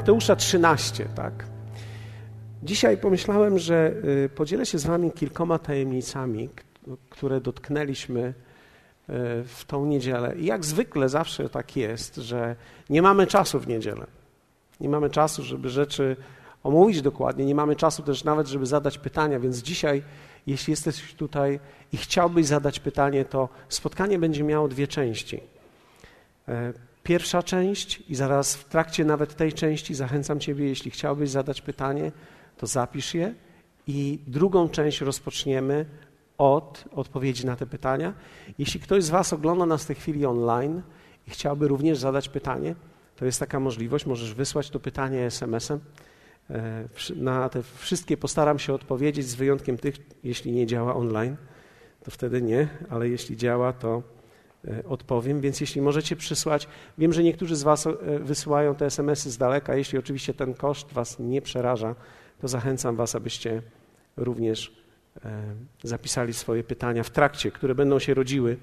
[0.00, 1.44] Mateusza 13, tak?
[2.62, 3.92] Dzisiaj pomyślałem, że
[4.24, 6.48] y, podzielę się z Wami kilkoma tajemnicami,
[7.10, 8.32] które dotknęliśmy y,
[9.44, 10.36] w tą niedzielę.
[10.36, 12.56] I jak zwykle zawsze tak jest, że
[12.90, 14.06] nie mamy czasu w niedzielę.
[14.80, 16.16] Nie mamy czasu, żeby rzeczy
[16.62, 20.02] omówić dokładnie, nie mamy czasu też nawet, żeby zadać pytania, więc dzisiaj,
[20.46, 21.60] jeśli jesteś tutaj
[21.92, 25.40] i chciałbyś zadać pytanie, to spotkanie będzie miało dwie części.
[27.02, 32.12] Pierwsza część i zaraz w trakcie nawet tej części zachęcam Ciebie, jeśli chciałbyś zadać pytanie,
[32.56, 33.34] to zapisz je
[33.86, 35.86] i drugą część rozpoczniemy
[36.38, 38.12] od odpowiedzi na te pytania.
[38.58, 40.82] Jeśli ktoś z Was ogląda nas w tej chwili online
[41.26, 42.74] i chciałby również zadać pytanie,
[43.16, 45.80] to jest taka możliwość, możesz wysłać to pytanie SMS-em.
[46.50, 51.36] E, na te wszystkie postaram się odpowiedzieć, z wyjątkiem tych, jeśli nie działa online,
[52.04, 54.02] to wtedy nie, ale jeśli działa, to
[54.88, 55.40] odpowiem.
[55.40, 59.76] Więc jeśli możecie przysłać, wiem, że niektórzy z Was e, wysyłają te SMS-y z daleka,
[59.76, 61.94] jeśli oczywiście ten koszt Was nie przeraża,
[62.40, 63.62] to zachęcam Was, abyście
[64.16, 64.80] również
[65.82, 68.56] zapisali swoje pytania w trakcie, które będą się rodziły,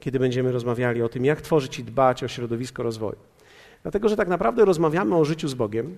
[0.00, 3.16] kiedy będziemy rozmawiali o tym, jak tworzyć i dbać o środowisko rozwoju.
[3.82, 5.96] Dlatego, że tak naprawdę rozmawiamy o życiu z Bogiem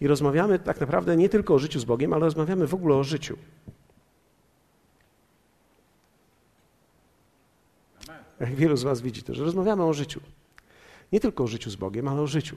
[0.00, 3.04] i rozmawiamy tak naprawdę nie tylko o życiu z Bogiem, ale rozmawiamy w ogóle o
[3.04, 3.36] życiu.
[8.40, 10.20] Jak wielu z Was widzi to, że rozmawiamy o życiu.
[11.12, 12.56] Nie tylko o życiu z Bogiem, ale o życiu.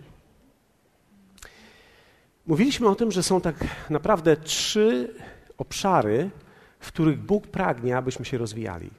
[2.47, 3.55] Mówiliśmy o tym, że są tak
[3.89, 5.15] naprawdę trzy
[5.57, 6.29] obszary,
[6.79, 8.89] w których Bóg pragnie, abyśmy się rozwijali.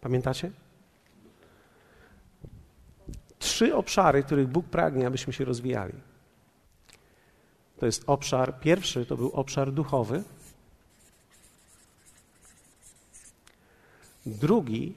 [0.00, 0.50] Pamiętacie?
[3.46, 5.92] trzy obszary, w których Bóg pragnie, abyśmy się rozwijali.
[7.78, 10.22] To jest obszar, pierwszy to był obszar duchowy,
[14.26, 14.94] drugi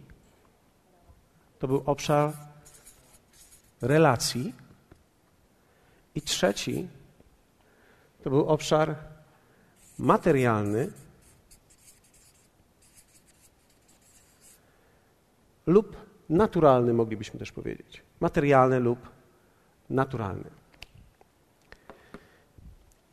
[1.59, 2.33] to był obszar
[3.81, 4.53] relacji
[6.15, 6.87] i trzeci
[8.23, 8.95] to był obszar
[9.97, 10.91] materialny
[15.65, 15.97] lub
[16.29, 18.99] naturalny, moglibyśmy też powiedzieć materialny lub
[19.89, 20.49] naturalny.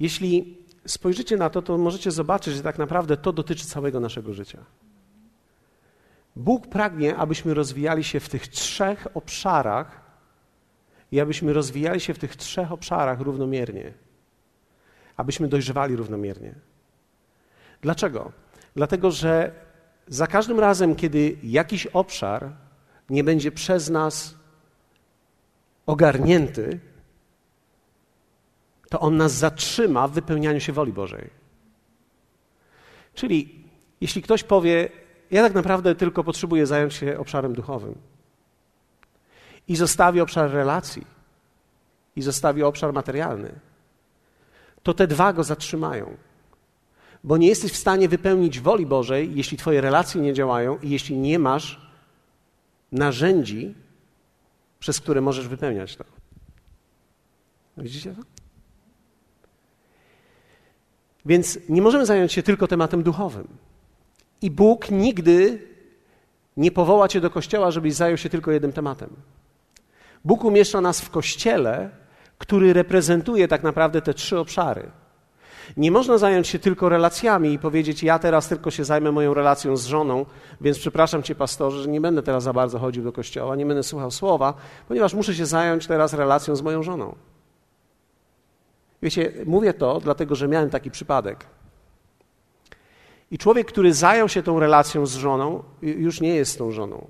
[0.00, 4.64] Jeśli spojrzycie na to, to możecie zobaczyć, że tak naprawdę to dotyczy całego naszego życia.
[6.36, 10.00] Bóg pragnie, abyśmy rozwijali się w tych trzech obszarach
[11.12, 13.92] i abyśmy rozwijali się w tych trzech obszarach równomiernie.
[15.16, 16.54] Abyśmy dojrzewali równomiernie.
[17.80, 18.32] Dlaczego?
[18.74, 19.52] Dlatego, że
[20.06, 22.52] za każdym razem, kiedy jakiś obszar
[23.10, 24.34] nie będzie przez nas
[25.86, 26.80] ogarnięty,
[28.90, 31.30] to on nas zatrzyma w wypełnianiu się woli Bożej.
[33.14, 33.64] Czyli
[34.00, 34.88] jeśli ktoś powie,
[35.30, 37.94] ja tak naprawdę tylko potrzebuję zająć się obszarem duchowym
[39.68, 41.06] i zostawi obszar relacji
[42.16, 43.60] i zostawi obszar materialny,
[44.82, 46.16] to te dwa go zatrzymają.
[47.24, 51.16] Bo nie jesteś w stanie wypełnić woli Bożej, jeśli Twoje relacje nie działają i jeśli
[51.16, 51.80] nie masz
[52.92, 53.74] narzędzi,
[54.78, 56.04] przez które możesz wypełniać to.
[57.76, 58.22] Widzicie to?
[61.26, 63.48] Więc nie możemy zająć się tylko tematem duchowym.
[64.42, 65.58] I Bóg nigdy
[66.56, 69.10] nie powoła cię do kościoła, żebyś zajął się tylko jednym tematem.
[70.24, 71.90] Bóg umieszcza nas w kościele,
[72.38, 74.90] który reprezentuje tak naprawdę te trzy obszary.
[75.76, 79.76] Nie można zająć się tylko relacjami i powiedzieć, ja teraz tylko się zajmę moją relacją
[79.76, 80.26] z żoną,
[80.60, 83.82] więc przepraszam cię, pastorze, że nie będę teraz za bardzo chodził do kościoła, nie będę
[83.82, 84.54] słuchał słowa,
[84.88, 87.14] ponieważ muszę się zająć teraz relacją z moją żoną.
[89.02, 91.46] Wiecie, mówię to dlatego, że miałem taki przypadek.
[93.30, 97.06] I człowiek, który zajął się tą relacją z żoną, już nie jest tą żoną.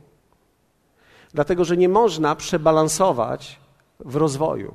[1.34, 3.60] Dlatego, że nie można przebalansować
[4.00, 4.74] w rozwoju.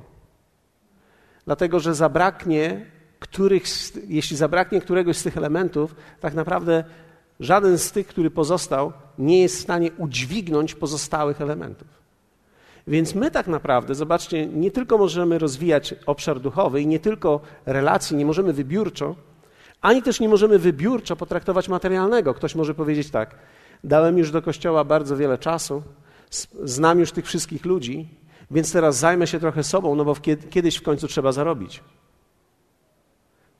[1.44, 2.86] Dlatego, że zabraknie
[3.22, 3.62] których,
[4.08, 6.84] jeśli zabraknie któregoś z tych elementów, tak naprawdę
[7.40, 11.88] żaden z tych, który pozostał, nie jest w stanie udźwignąć pozostałych elementów.
[12.86, 18.16] Więc my tak naprawdę, zobaczcie, nie tylko możemy rozwijać obszar duchowy i nie tylko relacji,
[18.16, 19.16] nie możemy wybiórczo,
[19.82, 22.34] ani też nie możemy wybiórczo potraktować materialnego.
[22.34, 23.34] Ktoś może powiedzieć tak:
[23.84, 25.82] Dałem już do kościoła bardzo wiele czasu,
[26.64, 28.08] znam już tych wszystkich ludzi,
[28.50, 30.16] więc teraz zajmę się trochę sobą, no bo
[30.50, 31.82] kiedyś w końcu trzeba zarobić.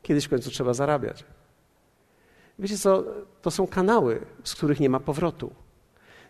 [0.03, 1.25] Kiedyś w końcu trzeba zarabiać.
[2.59, 3.05] Wiecie co,
[3.43, 5.53] to są kanały, z których nie ma powrotu.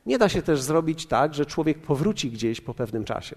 [0.07, 3.37] Nie da się też zrobić tak, że człowiek powróci gdzieś po pewnym czasie.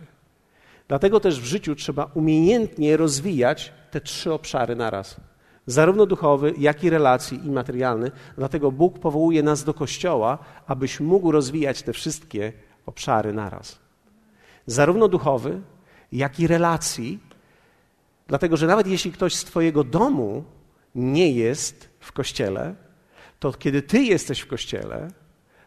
[0.87, 5.15] Dlatego też w życiu trzeba umiejętnie rozwijać te trzy obszary naraz.
[5.65, 8.11] Zarówno duchowy, jak i relacji i materialny.
[8.37, 12.53] Dlatego Bóg powołuje nas do kościoła, abyś mógł rozwijać te wszystkie
[12.85, 13.79] obszary naraz.
[14.65, 15.61] Zarówno duchowy,
[16.11, 17.19] jak i relacji,
[18.27, 20.43] Dlatego, że nawet jeśli ktoś z Twojego domu
[20.95, 22.75] nie jest w kościele,
[23.39, 25.07] to kiedy Ty jesteś w kościele,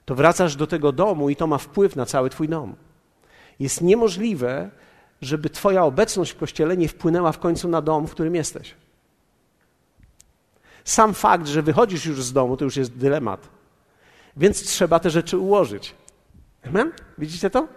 [0.04, 2.76] to wracasz do tego domu i to ma wpływ na cały Twój dom.
[3.60, 4.70] Jest niemożliwe,
[5.22, 8.74] żeby Twoja obecność w kościele nie wpłynęła w końcu na dom, w którym jesteś.
[10.88, 13.48] Sam fakt, że wychodzisz już z domu, to już jest dylemat.
[14.36, 15.94] Więc trzeba te rzeczy ułożyć.
[16.66, 16.92] Amen?
[17.18, 17.68] Widzicie to?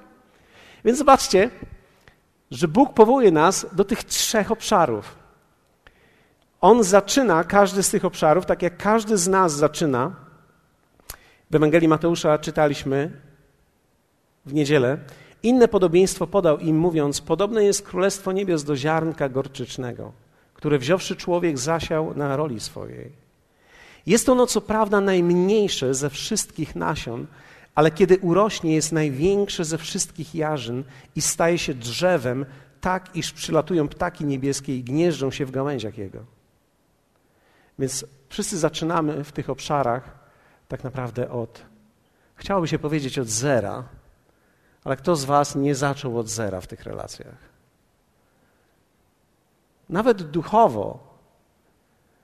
[0.86, 1.50] Więc zobaczcie,
[2.52, 5.16] że Bóg powołuje nas do tych trzech obszarów.
[6.62, 10.16] On zaczyna każdy z tych obszarów, tak jak każdy z nas zaczyna.
[11.52, 13.22] W Ewangelii Mateusza czytaliśmy
[14.46, 14.98] w niedzielę.
[15.44, 20.12] Inne podobieństwo podał im, mówiąc: Podobne jest królestwo niebios do ziarnka gorczycznego,
[20.62, 23.12] które wziąwszy człowiek zasiał na roli swojej.
[24.06, 27.28] Jest ono co prawda najmniejsze ze wszystkich nasion,
[27.76, 30.84] ale kiedy urośnie, jest największe ze wszystkich jarzyn
[31.16, 32.46] i staje się drzewem,
[32.82, 36.20] tak iż przylatują ptaki niebieskie i gnieżdżą się w gałęziach jego.
[37.80, 40.20] Więc wszyscy zaczynamy w tych obszarach
[40.68, 41.62] tak naprawdę od,
[42.36, 43.84] chciałoby się powiedzieć od zera,
[44.84, 47.51] ale kto z Was nie zaczął od zera w tych relacjach?
[49.92, 51.00] Nawet duchowo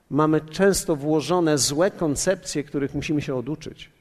[0.09, 3.91] mamy często włożone złe koncepcje, których musimy się oduczyć.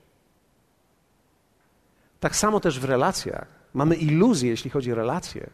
[2.21, 3.47] Tak samo też w relacjach.
[3.75, 5.51] Mamy iluzje, jeśli chodzi o relacje.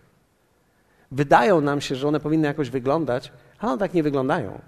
[1.11, 4.61] Wydają nam się, że one powinny jakoś wyglądać, a one tak nie wyglądają.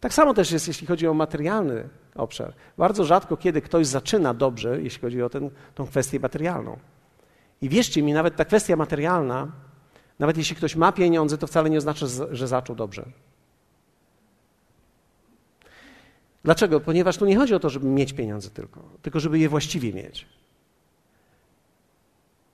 [0.00, 2.52] Tak samo też jest, jeśli chodzi o materialny obszar.
[2.78, 5.50] Bardzo rzadko, kiedy ktoś zaczyna dobrze, jeśli chodzi o tę
[5.90, 6.78] kwestię materialną.
[7.62, 9.48] I wierzcie mi, nawet ta kwestia materialna,
[10.20, 13.06] nawet jeśli ktoś ma pieniądze, to wcale nie oznacza, że zaczął dobrze.
[16.44, 16.80] Dlaczego?
[16.80, 20.26] Ponieważ tu nie chodzi o to, żeby mieć pieniądze tylko, tylko żeby je właściwie mieć.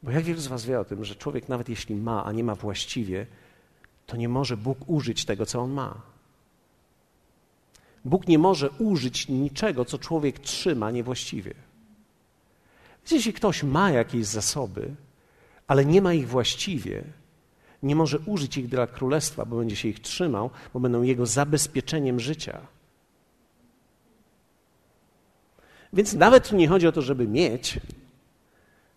[0.02, 2.44] Bo jak wielu z Was wie o tym, że człowiek nawet jeśli ma, a nie
[2.44, 3.26] ma właściwie,
[4.06, 6.02] to nie może Bóg użyć tego, co on ma.
[8.04, 11.54] Bóg nie może użyć niczego, co człowiek trzyma niewłaściwie.
[12.98, 14.94] Więc jeśli ktoś ma jakieś zasoby,
[15.66, 17.04] ale nie ma ich właściwie,
[17.86, 22.20] nie może użyć ich dla królestwa, bo będzie się ich trzymał, bo będą jego zabezpieczeniem
[22.20, 22.60] życia.
[25.92, 27.80] Więc nawet tu nie chodzi o to, żeby mieć,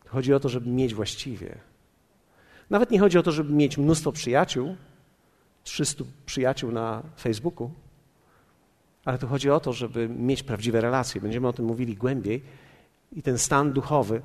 [0.07, 1.57] chodzi o to, żeby mieć właściwie.
[2.69, 4.75] Nawet nie chodzi o to, żeby mieć mnóstwo przyjaciół,
[5.63, 7.71] 300 przyjaciół na Facebooku,
[9.05, 11.21] ale tu chodzi o to, żeby mieć prawdziwe relacje.
[11.21, 12.41] Będziemy o tym mówili głębiej
[13.11, 14.21] i ten stan duchowy,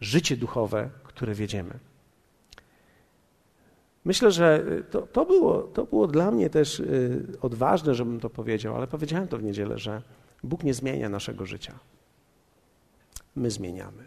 [0.00, 1.78] życie duchowe, które wiedziemy.
[4.04, 8.76] Myślę, że to, to, było, to było dla mnie też y, odważne, żebym to powiedział,
[8.76, 10.02] ale powiedziałem to w niedzielę, że
[10.42, 11.78] Bóg nie zmienia naszego życia.
[13.36, 14.04] My zmieniamy.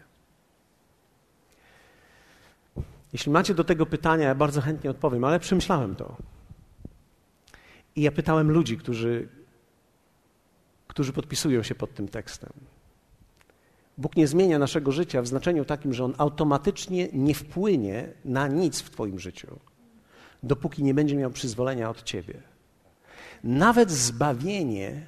[3.12, 6.16] Jeśli macie do tego pytania, ja bardzo chętnie odpowiem, ale przemyślałem to.
[7.96, 9.28] I ja pytałem ludzi, którzy,
[10.86, 12.52] którzy podpisują się pod tym tekstem.
[13.98, 18.80] Bóg nie zmienia naszego życia w znaczeniu takim, że On automatycznie nie wpłynie na nic
[18.80, 19.58] w Twoim życiu,
[20.42, 22.42] dopóki nie będzie miał przyzwolenia od Ciebie.
[23.44, 25.06] Nawet zbawienie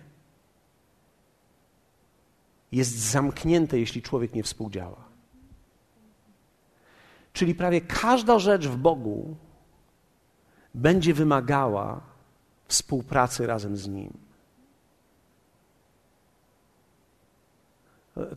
[2.72, 5.04] jest zamknięte, jeśli człowiek nie współdziała.
[7.32, 9.36] Czyli prawie każda rzecz w Bogu
[10.74, 12.00] będzie wymagała
[12.68, 14.12] współpracy razem z Nim.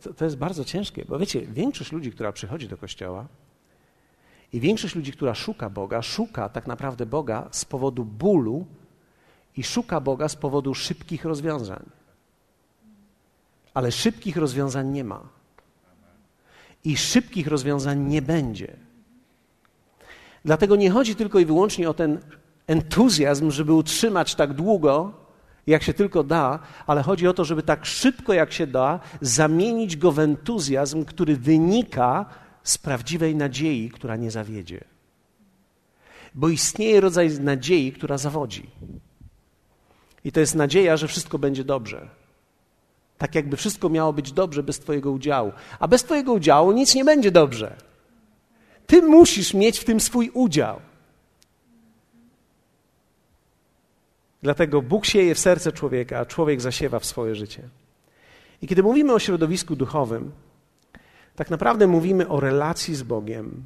[0.02, 3.28] To, to, jest bardzo ciężkie, bo wiecie, większość ludzi, która przychodzi do kościoła
[4.54, 8.66] i większość ludzi, która szuka Boga, szuka tak naprawdę Boga z powodu bólu
[9.58, 11.90] i szuka Boga z powodu szybkich rozwiązań.
[13.74, 15.22] Ale szybkich rozwiązań nie ma.
[16.84, 18.78] I szybkich rozwiązań nie będzie.
[20.46, 22.20] Dlatego nie chodzi tylko i wyłącznie o ten
[22.68, 25.14] entuzjazm, żeby utrzymać tak długo,
[25.68, 29.98] jak się tylko da, ale chodzi o to, żeby tak szybko jak się da zamienić
[29.98, 32.26] go w entuzjazm, który wynika
[32.64, 34.84] z prawdziwej nadziei, która nie zawiedzie.
[36.36, 38.70] Bo istnieje rodzaj nadziei, która zawodzi.
[40.24, 42.10] I to jest nadzieja, że wszystko będzie dobrze.
[43.18, 45.52] Tak jakby wszystko miało być dobrze bez Twojego udziału.
[45.80, 47.76] A bez Twojego udziału nic nie będzie dobrze.
[48.88, 50.80] Ty musisz mieć w tym swój udział.
[54.42, 57.70] Dlatego Bóg sieje w serce człowieka, a człowiek zasiewa w swoje życie.
[58.62, 60.32] I kiedy mówimy o środowisku duchowym,
[61.36, 63.64] tak naprawdę mówimy o relacji z Bogiem,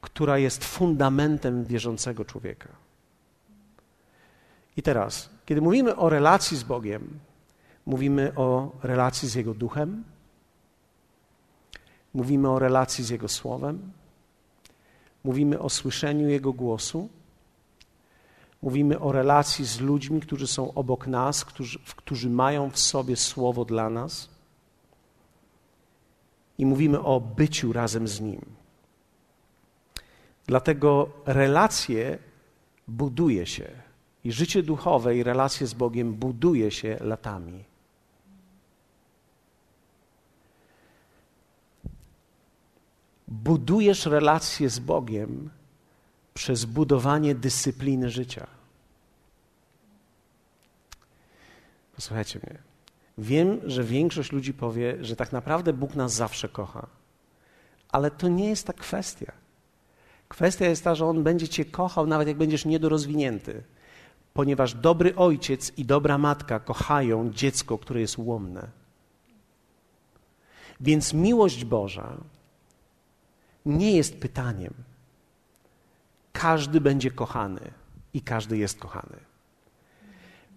[0.00, 2.68] która jest fundamentem wierzącego człowieka.
[4.76, 7.18] I teraz, kiedy mówimy o relacji z Bogiem,
[7.86, 10.04] mówimy o relacji z Jego duchem,
[12.14, 13.92] mówimy o relacji z Jego słowem,
[15.24, 17.08] mówimy o słyszeniu Jego głosu
[18.62, 23.64] Mówimy o relacji z ludźmi, którzy są obok nas, którzy, którzy mają w sobie słowo
[23.64, 24.28] dla nas.
[26.58, 28.44] I mówimy o byciu razem z Nim.
[30.46, 32.18] Dlatego relacje
[32.88, 33.68] buduje się
[34.24, 37.64] i życie duchowe i relacje z Bogiem buduje się latami.
[43.28, 45.50] Budujesz relacje z Bogiem
[46.34, 48.46] przez budowanie dyscypliny życia.
[51.96, 52.58] Posłuchajcie mnie.
[53.18, 56.86] Wiem, że większość ludzi powie, że tak naprawdę Bóg nas zawsze kocha.
[57.92, 59.32] Ale to nie jest ta kwestia.
[60.28, 63.62] Kwestia jest ta, że On będzie Cię kochał, nawet jak będziesz niedorozwinięty,
[64.34, 68.68] ponieważ dobry ojciec i dobra matka kochają dziecko, które jest ułomne.
[70.80, 72.16] Więc miłość Boża
[73.66, 74.74] nie jest pytaniem.
[76.32, 77.60] Każdy będzie kochany
[78.14, 79.27] i każdy jest kochany.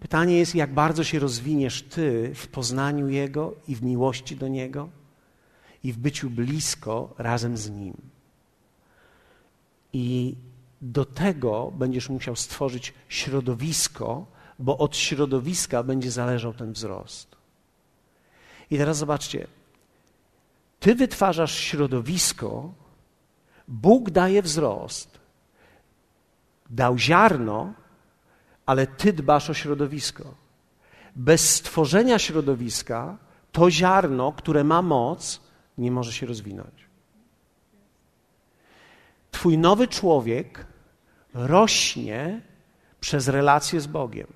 [0.02, 4.88] Pytanie jest, jak bardzo się rozwiniesz Ty w poznaniu Jego i w miłości do Niego
[5.84, 7.96] i w byciu blisko razem z Nim.
[9.92, 10.36] I
[10.80, 14.26] do tego będziesz musiał stworzyć środowisko,
[14.58, 17.36] bo od środowiska będzie zależał ten wzrost.
[18.70, 19.46] I teraz zobaczcie,
[20.80, 22.72] ty wytwarzasz środowisko,
[23.68, 25.20] Bóg daje wzrost.
[26.70, 27.74] Dał ziarno,
[28.72, 30.34] ale ty dbasz o środowisko.
[31.16, 33.18] Bez stworzenia środowiska
[33.52, 35.40] to ziarno, które ma moc,
[35.78, 36.88] nie może się rozwinąć.
[39.30, 40.66] Twój nowy człowiek
[41.34, 42.40] rośnie
[43.00, 44.26] przez relację z Bogiem,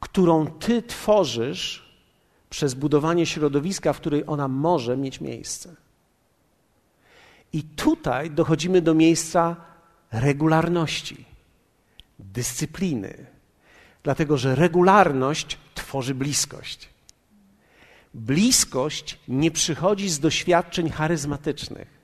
[0.00, 1.90] którą ty tworzysz
[2.50, 5.74] przez budowanie środowiska, w której ona może mieć miejsce.
[7.52, 9.56] I tutaj dochodzimy do miejsca
[10.12, 11.29] regularności,
[12.24, 13.26] dyscypliny,
[14.02, 16.88] dlatego że regularność tworzy bliskość.
[18.14, 22.00] Bliskość nie przychodzi z doświadczeń charyzmatycznych.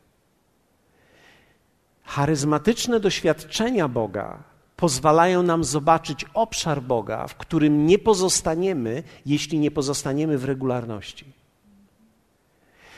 [2.04, 4.42] Charyzmatyczne doświadczenia Boga
[4.76, 11.24] pozwalają nam zobaczyć obszar Boga, w którym nie pozostaniemy, jeśli nie pozostaniemy w regularności.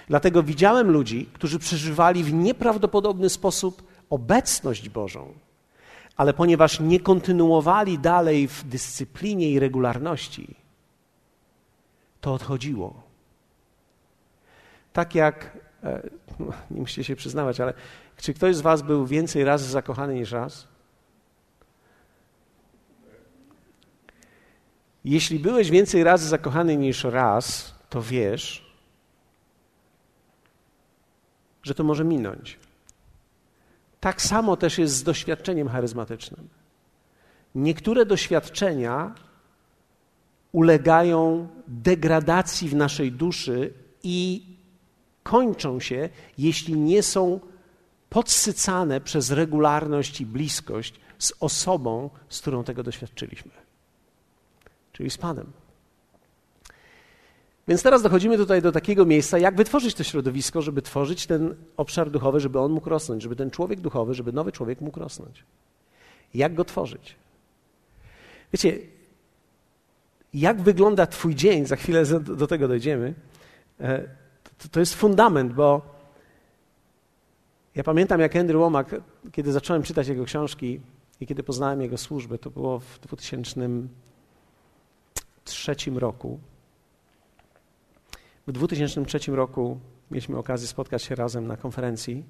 [0.08, 5.34] Dlatego widziałem ludzi, którzy przeżywali w nieprawdopodobny sposób obecność Bożą,
[6.18, 10.54] ale ponieważ nie kontynuowali dalej w dyscyplinie i regularności,
[12.20, 13.02] to odchodziło.
[14.92, 16.10] Tak jak, e,
[16.70, 17.74] nie musicie się przyznawać, ale
[18.16, 20.68] czy ktoś z Was był więcej razy zakochany niż raz?
[25.04, 28.74] Jeśli byłeś więcej razy zakochany niż raz, to wiesz,
[31.62, 32.58] że to może minąć.
[34.00, 36.48] Tak samo też jest z doświadczeniem charyzmatycznym.
[37.54, 39.14] Niektóre doświadczenia
[40.52, 44.46] ulegają degradacji w naszej duszy i
[45.22, 47.40] kończą się, jeśli nie są
[48.10, 53.50] podsycane przez regularność i bliskość z osobą, z którą tego doświadczyliśmy,
[54.92, 55.52] czyli z Panem.
[57.68, 62.10] Więc teraz dochodzimy tutaj do takiego miejsca, jak wytworzyć to środowisko, żeby tworzyć ten obszar
[62.10, 65.44] duchowy, żeby on mógł rosnąć, żeby ten człowiek duchowy, żeby nowy człowiek mógł rosnąć.
[66.34, 67.16] Jak go tworzyć?
[68.52, 68.78] Wiecie,
[70.34, 73.14] jak wygląda Twój dzień, za chwilę do tego dojdziemy,
[73.80, 74.08] e,
[74.70, 75.82] to jest fundament, bo
[77.74, 78.90] ja pamiętam, jak Andrew Womack,
[79.32, 80.80] kiedy zacząłem czytać jego książki
[81.20, 86.40] i kiedy poznałem jego służbę, to było w 2003 roku.
[88.48, 89.78] W 2003 roku
[90.10, 92.24] mieliśmy okazję spotkać się razem na konferencji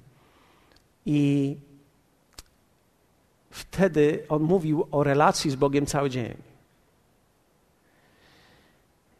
[1.05, 1.57] i
[3.49, 6.37] wtedy on mówił o relacji z Bogiem cały dzień.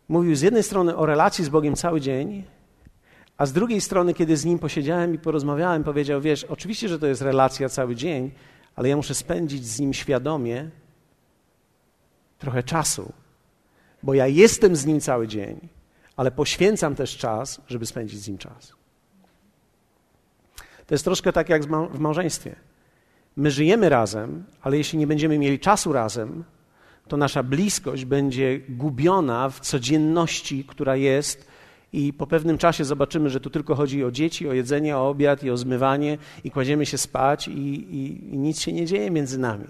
[0.09, 2.43] Mówił z jednej strony o relacji z Bogiem cały dzień,
[3.37, 7.07] a z drugiej strony, kiedy z nim posiedziałem i porozmawiałem, powiedział: Wiesz, oczywiście, że to
[7.07, 8.31] jest relacja cały dzień,
[8.75, 10.69] ale ja muszę spędzić z nim świadomie
[12.39, 13.13] trochę czasu,
[14.03, 15.69] bo ja jestem z nim cały dzień,
[16.19, 18.73] ale poświęcam też czas, żeby spędzić z nim czas.
[20.87, 22.55] To jest troszkę tak jak w małżeństwie.
[23.35, 26.43] My żyjemy razem, ale jeśli nie będziemy mieli czasu razem,
[27.07, 31.47] to nasza bliskość będzie gubiona w codzienności, która jest
[31.93, 35.43] i po pewnym czasie zobaczymy, że tu tylko chodzi o dzieci, o jedzenie, o obiad
[35.43, 39.39] i o zmywanie i kładziemy się spać i, i, i nic się nie dzieje między
[39.39, 39.67] nami.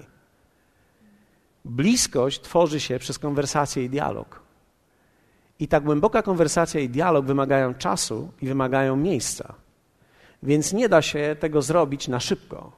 [1.65, 4.48] Bliskość tworzy się przez konwersację i dialog.
[5.59, 9.53] I ta głęboka konwersacja i dialog wymagają czasu i wymagają miejsca.
[10.43, 12.71] Więc nie da się tego zrobić na szybko.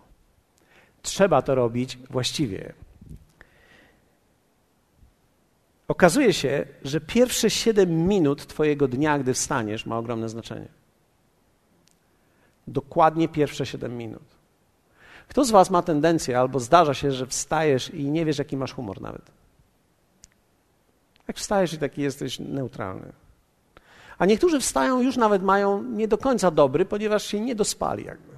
[1.01, 2.73] Trzeba to robić właściwie.
[5.87, 10.67] Okazuje się, że pierwsze 7 minut Twojego dnia, gdy wstaniesz, ma ogromne znaczenie.
[12.67, 14.23] Dokładnie pierwsze 7 minut.
[15.27, 18.73] Kto z Was ma tendencję, albo zdarza się, że wstajesz i nie wiesz, jaki masz
[18.73, 19.40] humor nawet?
[21.31, 23.13] Jak wstajesz i taki jesteś neutralny.
[24.17, 28.33] A niektórzy wstają już nawet mają nie do końca dobry, ponieważ się nie dospali jakby.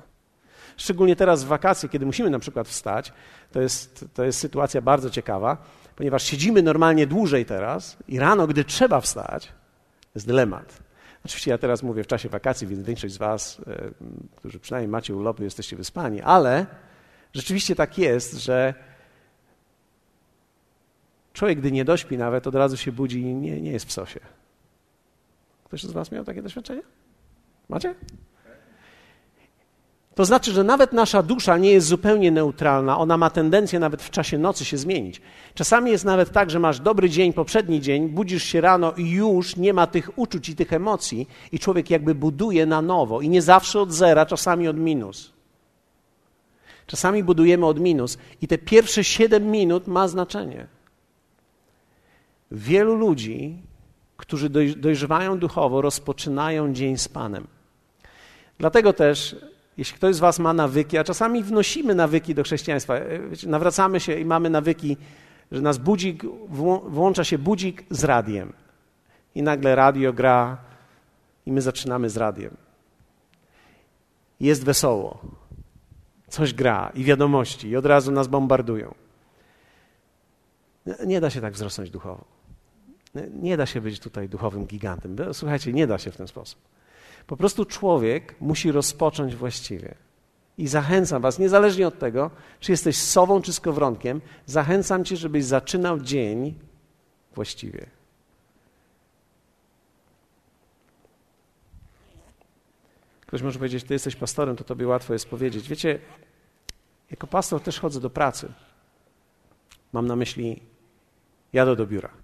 [0.78, 3.14] Szczególnie teraz w wakacje, kiedy musimy na przykład wstać,
[3.52, 5.58] to jest, to jest sytuacja bardzo ciekawa,
[5.96, 9.52] ponieważ siedzimy normalnie dłużej teraz i rano, gdy trzeba wstać,
[10.16, 10.80] jest dylemat.
[11.26, 13.90] Oczywiście ja teraz mówię w czasie wakacji, więc większość z Was, e,
[14.36, 16.66] którzy przynajmniej macie urlopy, jesteście wyspani, ale
[17.34, 18.74] rzeczywiście tak jest, że
[21.34, 24.20] człowiek, gdy nie dośpi nawet, od razu się budzi i nie, nie jest w sosie.
[25.64, 26.82] Ktoś z Was miał takie doświadczenie?
[27.70, 27.96] Macie?
[30.16, 34.10] To znaczy, że nawet nasza dusza nie jest zupełnie neutralna, ona ma tendencję nawet w
[34.10, 35.22] czasie nocy się zmienić.
[35.54, 39.56] Czasami jest nawet tak, że masz dobry dzień, poprzedni dzień, budzisz się rano i już
[39.56, 43.22] nie ma tych uczuć i tych emocji, i człowiek jakby buduje na nowo.
[43.22, 45.34] I nie zawsze od zera, czasami od minus.
[46.88, 50.68] Czasami budujemy od minus, i te pierwsze siedem minut ma znaczenie.
[52.54, 53.62] Wielu ludzi,
[54.18, 57.48] którzy dojrzewają duchowo, rozpoczynają dzień z Panem.
[58.58, 59.36] Dlatego też
[59.78, 64.00] jeśli ktoś z Was ma nawyki, a czasami wnosimy nawyki do chrześcijaństwa, e, wiecie, nawracamy
[64.00, 64.98] się i mamy nawyki,
[65.52, 66.24] że nas budzik,
[66.88, 68.54] włącza się budzik z radiem.
[69.36, 70.58] I nagle radio gra
[71.46, 72.58] i my zaczynamy z radiem.
[74.40, 75.20] Jest wesoło.
[76.28, 78.96] Coś gra i wiadomości i od razu nas bombardują.
[81.06, 82.26] Nie da się tak wzrosnąć duchowo.
[83.34, 85.16] Nie da się być tutaj duchowym gigantem.
[85.34, 86.60] Słuchajcie, nie da się w ten sposób.
[87.28, 89.96] Po prostu człowiek musi rozpocząć właściwie.
[90.58, 96.00] I zachęcam Was, niezależnie od tego, czy jesteś sową czy skowronkiem, zachęcam Cię, żebyś zaczynał
[96.00, 96.60] dzień
[97.36, 97.86] właściwie.
[103.22, 105.68] Ktoś może powiedzieć, Ty jesteś pastorem, to Tobie łatwo jest powiedzieć.
[105.68, 106.00] Wiecie,
[107.12, 108.54] jako pastor też chodzę do pracy.
[109.94, 110.62] Mam na myśli,
[111.54, 112.23] jadę do biura.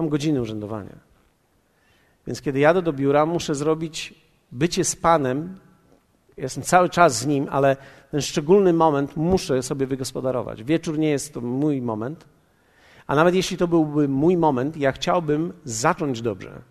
[0.00, 0.96] Mam godziny urzędowania.
[2.26, 4.14] Więc kiedy jadę do biura, muszę zrobić
[4.52, 5.58] bycie z Panem.
[6.36, 7.76] Jestem cały czas z Nim, ale
[8.10, 10.64] ten szczególny moment muszę sobie wygospodarować.
[10.64, 12.24] Wieczór nie jest to mój moment,
[13.06, 16.62] a nawet jeśli to byłby mój moment, ja chciałbym zacząć dobrze.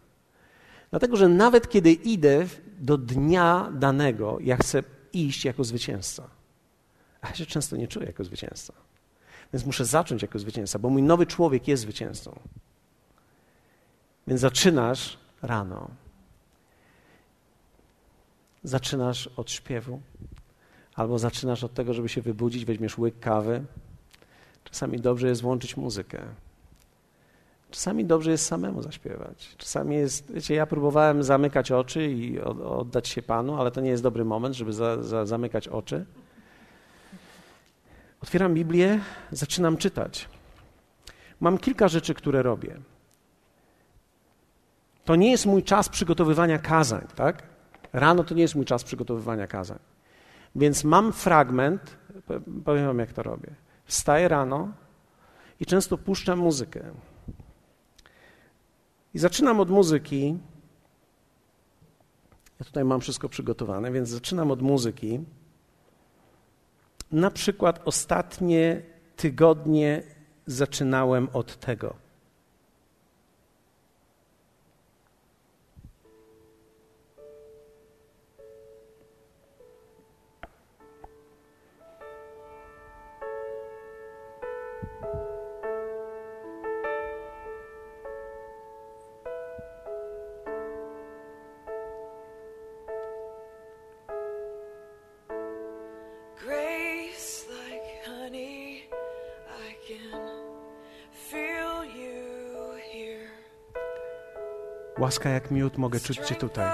[0.90, 2.46] Dlatego, że nawet kiedy idę
[2.80, 6.24] do dnia danego, ja chcę iść jako zwycięzca.
[7.22, 8.74] A ja się często nie czuję jako zwycięzca.
[9.54, 12.40] Więc muszę zacząć jako zwycięzca, bo mój nowy człowiek jest zwycięzcą.
[14.30, 15.90] Więc zaczynasz rano.
[18.64, 20.02] Zaczynasz od śpiewu,
[20.96, 23.64] albo zaczynasz od tego, żeby się wybudzić, weźmiesz łyk kawy.
[24.64, 26.22] Czasami dobrze jest włączyć muzykę.
[27.72, 29.56] Czasami dobrze jest samemu zaśpiewać.
[29.58, 34.04] Czasami jest, wiecie, ja próbowałem zamykać oczy i oddać się Panu, ale to nie jest
[34.04, 36.06] dobry moment, żeby za, za, zamykać oczy.
[38.24, 39.00] Otwieram Biblię,
[39.32, 40.30] zaczynam czytać.
[41.40, 42.80] Mam kilka rzeczy, które robię.
[45.10, 47.44] To nie jest mój czas przygotowywania kazań, tak?
[47.94, 49.80] Rano to nie jest mój czas przygotowywania kazań.
[50.56, 51.98] Więc mam fragment,
[52.66, 53.56] powiem wam jak to robię.
[53.86, 54.72] Wstaję rano
[55.60, 56.84] i często puszczam muzykę.
[59.14, 60.38] I zaczynam od muzyki.
[62.60, 65.20] Ja tutaj mam wszystko przygotowane, więc zaczynam od muzyki.
[67.12, 68.82] Na przykład ostatnie
[69.16, 70.04] tygodnie
[70.46, 72.09] zaczynałem od tego.
[105.10, 106.72] Łaska jak miód mogę czuć Cię tutaj.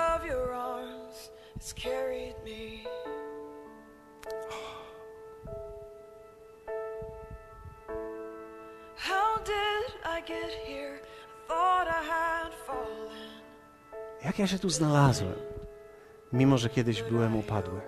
[14.26, 15.34] Jak ja się tu znalazłem,
[16.34, 17.82] mimo że kiedyś byłem upadły.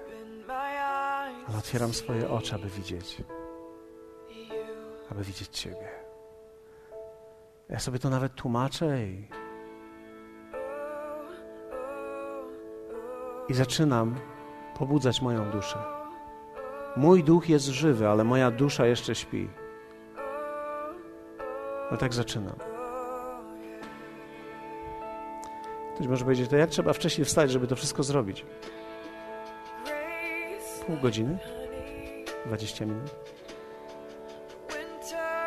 [1.47, 3.17] Ale otwieram swoje oczy, aby widzieć,
[5.11, 5.89] aby widzieć Ciebie.
[7.69, 9.27] Ja sobie to nawet tłumaczę i
[13.49, 14.15] i zaczynam
[14.77, 15.77] pobudzać moją duszę.
[16.95, 19.49] Mój duch jest żywy, ale moja dusza jeszcze śpi.
[21.89, 22.55] Ale tak zaczynam.
[25.95, 28.45] Ktoś może powiedzieć, to jak trzeba wcześniej wstać, żeby to wszystko zrobić?
[30.87, 31.37] Pół godziny?
[32.45, 33.15] 20 minut?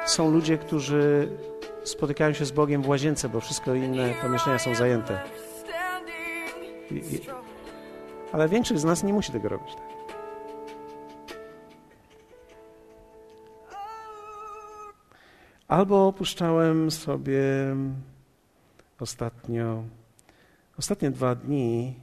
[0.07, 1.29] Są ludzie, którzy
[1.85, 5.21] spotykają się z Bogiem w łazience, bo wszystko inne pomieszczenia są zajęte.
[6.91, 7.21] I, i,
[8.33, 9.75] ale większość z nas nie musi tego robić.
[9.75, 10.01] Tak?
[15.69, 17.43] Albo opuszczałem sobie
[19.01, 19.83] ostatnio,
[20.79, 21.95] ostatnie dwa dni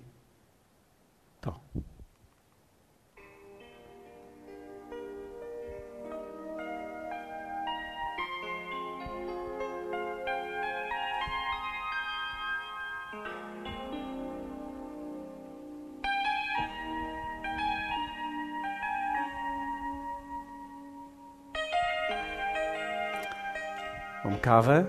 [1.42, 1.60] to.
[24.47, 24.86] Kawę.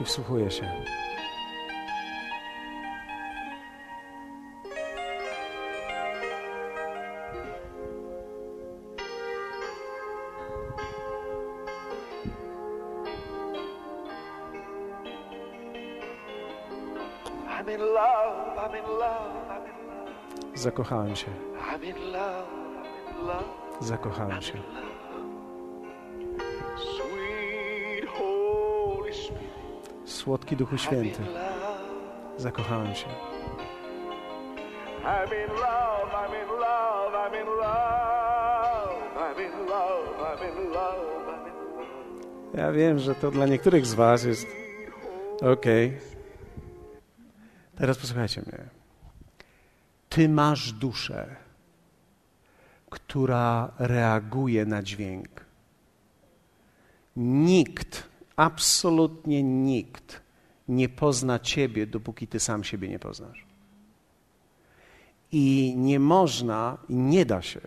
[0.00, 0.72] I wsłuchuję się.
[17.48, 19.57] I'm in love, I'm in love.
[20.58, 21.26] Zakochałem się.
[23.80, 24.58] Zakochałem się.
[30.04, 31.22] Słodki Duchu Święty.
[32.36, 33.06] Zakochałem się.
[35.04, 38.98] I'm in love, I'm in love, I'm in love.
[39.16, 41.08] I'm in love, I'm in love.
[42.54, 44.46] Ja wiem, że to dla niektórych z Was jest
[45.42, 45.98] okej.
[47.76, 48.77] Teraz posłuchajcie mnie.
[50.18, 51.36] Ty masz duszę,
[52.90, 55.44] która reaguje na dźwięk.
[57.16, 60.20] Nikt, absolutnie nikt
[60.68, 63.46] nie pozna Ciebie, dopóki Ty sam siebie nie poznasz.
[65.32, 67.60] I nie można, i nie da się,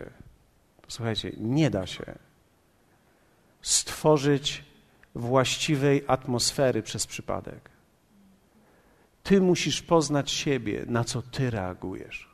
[0.82, 2.18] posłuchajcie, nie da się
[3.62, 4.64] stworzyć
[5.14, 7.70] właściwej atmosfery przez przypadek.
[9.22, 12.31] Ty musisz poznać siebie, na co ty reagujesz.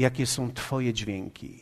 [0.00, 1.60] Jakie są Twoje dźwięki.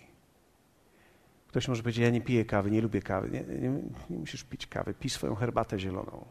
[1.48, 3.30] Ktoś może powiedzieć: Ja nie piję kawy, nie lubię kawy.
[3.30, 3.70] Nie, nie,
[4.10, 6.24] nie musisz pić kawy, pij swoją herbatę zieloną.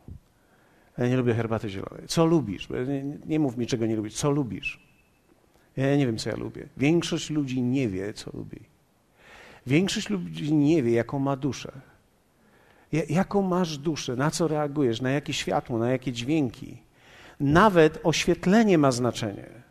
[0.98, 2.08] Ja nie lubię herbaty zielonej.
[2.08, 2.70] Co lubisz?
[2.70, 4.14] Nie, nie mów mi, czego nie lubisz.
[4.14, 4.88] Co lubisz?
[5.78, 6.68] Ja nie wiem, co ja lubię.
[6.78, 8.60] Większość ludzi nie wie, co lubi.
[9.66, 11.72] Większość ludzi nie wie, jaką ma duszę.
[13.10, 16.78] Jaką masz duszę, na co reagujesz, na jakie światło, na jakie dźwięki.
[17.40, 19.67] Nawet oświetlenie ma znaczenie.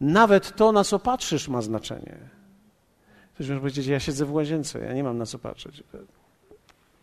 [0.00, 2.16] Nawet to, na co patrzysz, ma znaczenie.
[3.34, 5.82] Ktoś może powiedzieć, ja siedzę w łazience, ja nie mam na co patrzeć.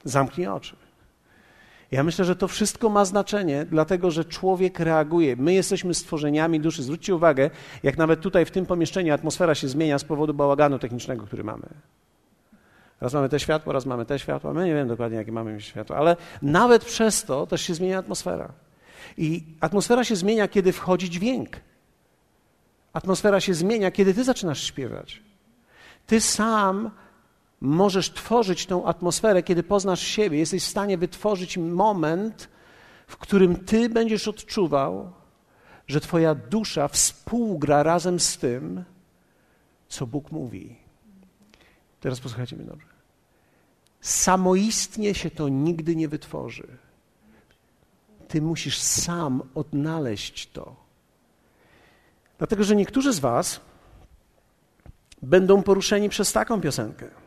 [0.04, 0.76] Zamknij oczy.
[1.92, 5.36] Ja myślę, że to wszystko ma znaczenie, dlatego że człowiek reaguje.
[5.36, 6.84] My jesteśmy stworzeniami duszy.
[6.84, 7.50] Zwróćcie uwagę,
[7.84, 11.66] jak nawet tutaj w tym pomieszczeniu atmosfera się zmienia z powodu bałaganu technicznego, który mamy.
[13.02, 14.54] Raz mamy te światło, raz mamy te światła.
[14.54, 18.54] My nie wiem dokładnie, jakie mamy światło, ale nawet przez to też się zmienia atmosfera.
[19.18, 21.50] I atmosfera się zmienia, kiedy wchodzi dźwięk.
[22.94, 25.22] Atmosfera się zmienia, kiedy ty zaczynasz śpiewać.
[26.08, 26.92] Ty sam
[27.62, 30.38] możesz tworzyć tą atmosferę, kiedy poznasz siebie.
[30.40, 32.50] Jesteś w stanie wytworzyć moment,
[33.08, 35.12] w którym ty będziesz odczuwał,
[35.88, 38.84] że twoja dusza współgra razem z tym,
[39.88, 40.76] co Bóg mówi.
[42.00, 42.88] Teraz posłuchajcie mnie dobrze.
[44.02, 46.68] Samoistnie się to nigdy nie wytworzy.
[48.28, 50.83] Ty musisz sam odnaleźć to.
[52.38, 53.60] Dlatego, że niektórzy z Was
[55.22, 57.23] będą poruszeni przez taką piosenkę.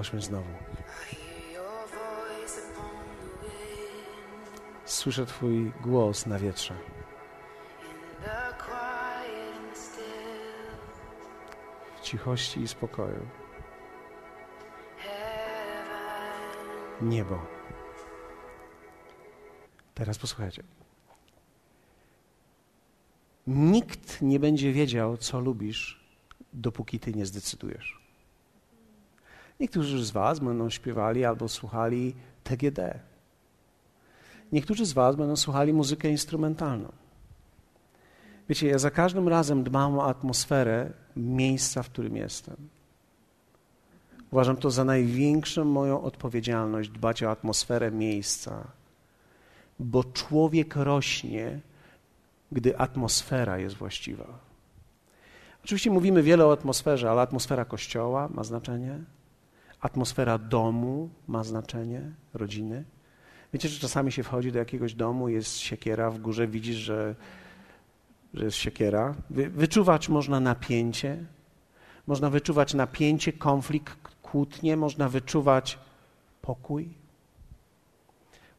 [0.00, 0.48] Wołasz mnie znowu.
[4.84, 6.74] Słyszę Twój głos na wietrze.
[9.74, 10.04] Still.
[12.02, 13.26] cichości i spokoju.
[17.02, 17.46] Niebo.
[19.94, 20.62] Teraz posłuchajcie.
[23.46, 26.04] Nikt nie będzie wiedział, co lubisz,
[26.52, 28.09] dopóki ty nie zdecydujesz.
[29.60, 32.98] Niektórzy z Was będą śpiewali albo słuchali TGD.
[34.52, 36.92] Niektórzy z Was będą słuchali muzykę instrumentalną.
[38.48, 42.56] Wiecie, ja za każdym razem dbam o atmosferę miejsca, w którym jestem.
[44.30, 48.64] Uważam to za największą moją odpowiedzialność dbać o atmosferę miejsca,
[49.78, 51.60] bo człowiek rośnie,
[52.52, 54.26] gdy atmosfera jest właściwa.
[55.64, 58.98] Oczywiście mówimy wiele o atmosferze, ale atmosfera kościoła ma znaczenie,
[59.80, 62.02] atmosfera domu ma znaczenie,
[62.34, 62.84] rodziny.
[63.52, 67.14] Wiecie, że czasami się wchodzi do jakiegoś domu, jest siekiera, w górze widzisz, że,
[68.34, 69.14] że jest siekiera.
[69.30, 71.24] Wy, wyczuwać można napięcie,
[72.06, 75.78] można wyczuwać napięcie, konflikt, kłótnie, można wyczuwać
[76.42, 76.88] pokój,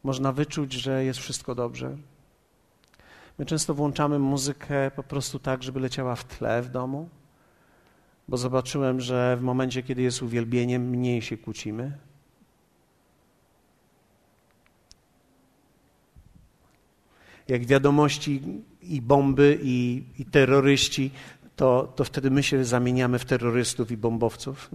[0.03, 1.97] można wyczuć, że jest wszystko dobrze.
[3.39, 7.09] My często włączamy muzykę po prostu tak, żeby leciała w tle w domu,
[8.31, 11.97] bo zobaczyłem, że w momencie, kiedy jest uwielbienie, mniej się kłócimy.
[17.47, 18.41] Jak wiadomości
[18.81, 21.11] i bomby, i, i terroryści,
[21.55, 24.69] to, to wtedy my się zamieniamy w terrorystów i bombowców.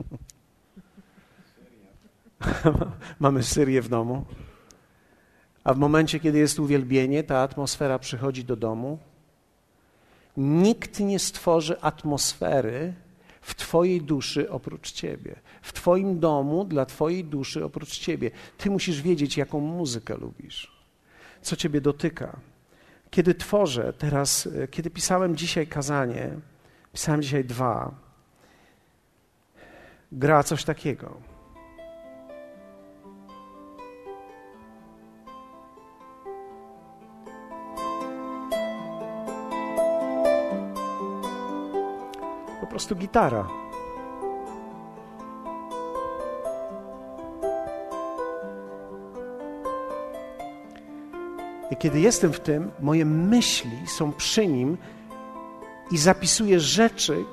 [3.21, 4.25] Mamy Syrię w domu.
[5.64, 8.99] A w momencie, kiedy jest uwielbienie, ta atmosfera przychodzi do domu.
[10.37, 13.06] Nikt nie stworzy atmosfery
[13.46, 15.37] w Twojej duszy oprócz Ciebie.
[15.62, 18.30] W Twoim domu dla Twojej duszy oprócz Ciebie.
[18.59, 20.72] Ty musisz wiedzieć, jaką muzykę lubisz,
[21.42, 22.37] co Ciebie dotyka.
[23.11, 26.30] Kiedy tworzę teraz, e, kiedy pisałem dzisiaj kazanie,
[26.92, 27.94] pisałem dzisiaj dwa,
[30.12, 31.36] gra coś takiego.
[42.77, 43.49] Prostu gitara.
[51.71, 54.79] I kiedy jestem w tym, moje myśli są przy nim
[55.91, 57.25] i zapisuję rzeczy,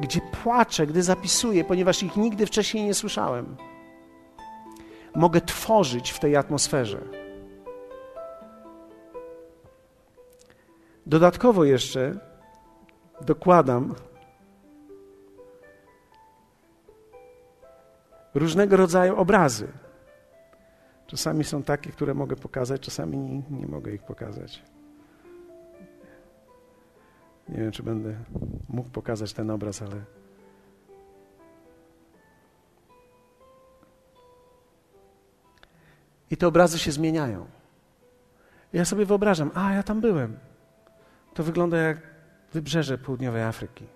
[0.00, 3.56] gdzie płaczę, gdy zapisuję, ponieważ ich nigdy wcześniej nie słyszałem.
[5.14, 7.00] Mogę tworzyć w tej atmosferze.
[11.06, 12.18] Dodatkowo jeszcze
[13.20, 13.94] dokładam
[18.38, 19.68] różnego rodzaju obrazy.
[21.06, 24.62] Czasami są takie, które mogę pokazać, czasami nie, nie, mogę ich pokazać.
[27.48, 28.14] Nie wiem, czy będę
[28.68, 30.04] mógł pokazać ten obraz, ale.
[36.30, 37.46] I te obrazy się zmieniają.
[38.72, 40.38] Ja sobie wyobrażam, a ja tam byłem.
[41.34, 42.02] To wygląda jak
[42.52, 43.86] wybrzeże południowej Afryki.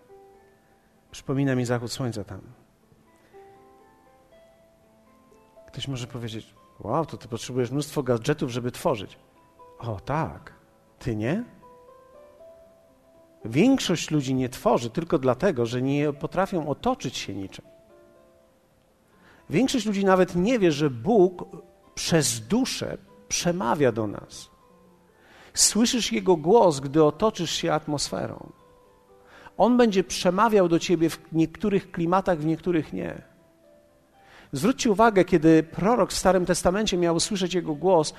[1.10, 2.61] Przypomina mi zachód słońca tam.
[5.72, 9.18] Ktoś może powiedzieć: Wow, to ty potrzebujesz mnóstwo gadżetów, żeby tworzyć.
[9.78, 10.52] O, tak.
[10.98, 11.44] Ty nie?
[13.44, 17.64] Większość ludzi nie tworzy tylko dlatego, że nie potrafią otoczyć się niczym.
[19.50, 21.44] Większość ludzi nawet nie wie, że Bóg
[21.94, 24.50] przez duszę przemawia do nas.
[25.54, 28.52] Słyszysz Jego głos, gdy otoczysz się atmosferą.
[29.56, 33.31] On będzie przemawiał do ciebie w niektórych klimatach, w niektórych nie.
[34.52, 38.14] Zwróćcie uwagę, kiedy prorok w Starym Testamencie miał usłyszeć jego głos,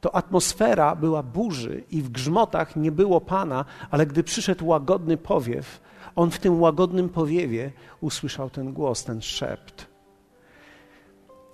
[0.00, 5.80] to atmosfera była burzy i w grzmotach nie było Pana, ale gdy przyszedł łagodny powiew,
[6.16, 9.86] on w tym łagodnym powiewie usłyszał ten głos, ten szept.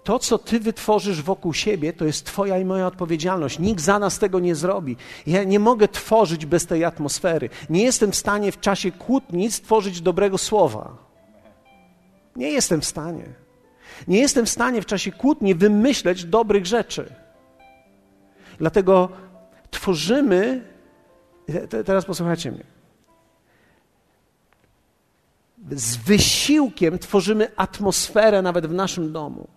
[0.05, 3.59] To, co ty wytworzysz wokół siebie, to jest Twoja i moja odpowiedzialność.
[3.59, 4.97] Nikt za nas tego nie zrobi.
[5.27, 7.49] Ja nie mogę tworzyć bez tej atmosfery.
[7.71, 10.97] Nie jestem w stanie w czasie kłótni stworzyć dobrego słowa.
[12.37, 13.42] Nie jestem w stanie.
[14.09, 17.15] Nie jestem w stanie w czasie kłótni wymyśleć dobrych rzeczy.
[18.59, 19.09] Dlatego
[19.71, 20.73] tworzymy.
[21.87, 22.65] Teraz posłuchajcie mnie.
[25.71, 29.49] Z wysiłkiem tworzymy atmosferę nawet w naszym domu.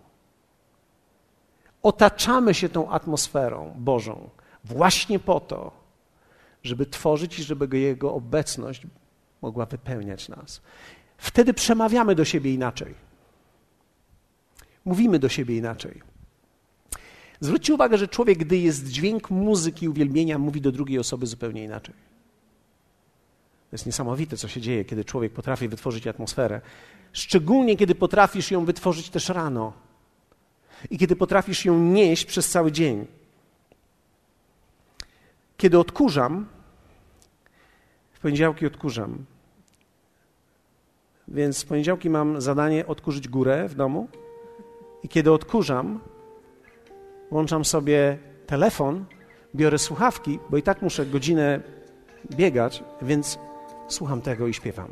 [1.84, 4.30] Otaczamy się tą atmosferą Bożą
[4.64, 5.72] właśnie po to,
[6.64, 8.82] żeby tworzyć i żeby Jego obecność
[9.42, 10.62] mogła wypełniać nas.
[11.18, 13.05] Wtedy przemawiamy do siebie inaczej.
[14.86, 16.02] Mówimy do siebie inaczej.
[17.40, 21.96] Zwróćcie uwagę, że człowiek, gdy jest dźwięk muzyki, uwielbienia, mówi do drugiej osoby zupełnie inaczej.
[23.72, 26.62] jest niesamowite, co się dzieje, kiedy człowiek potrafi wytworzyć atmosferę.
[27.14, 29.74] Szczególnie, kiedy potrafisz ją wytworzyć też rano
[30.90, 33.08] i kiedy potrafisz ją nieść przez cały dzień.
[35.58, 36.48] Kiedy odkurzam,
[38.14, 39.26] w poniedziałki odkurzam.
[41.28, 44.08] Więc w poniedziałki mam zadanie odkurzyć górę w domu.
[45.06, 46.00] I kiedy odkurzam,
[47.32, 49.06] włączam sobie telefon,
[49.56, 51.60] biorę słuchawki, bo i tak muszę godzinę
[52.36, 53.40] biegać, więc
[53.88, 54.92] słucham tego i śpiewam.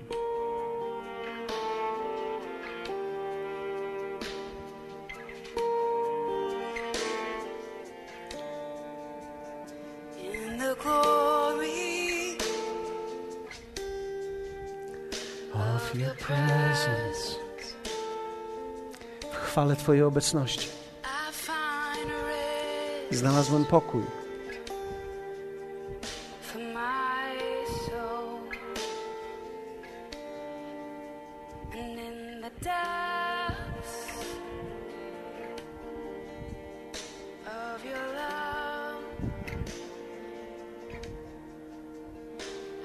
[38.19, 39.03] Love,